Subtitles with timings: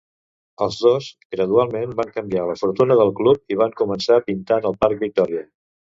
[0.65, 5.05] Els dos gradualment van canviar la fortuna del club, i van començar pintant el parc
[5.05, 5.45] Victoria.